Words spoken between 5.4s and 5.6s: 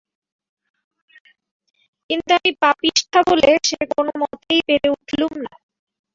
না।